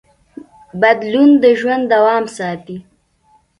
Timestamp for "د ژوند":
1.43-1.83